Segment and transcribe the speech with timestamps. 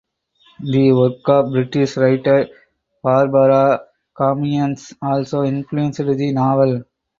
[0.63, 2.47] The work of British writer
[3.03, 3.81] Barbara
[4.17, 6.85] Comyns also influenced the novel.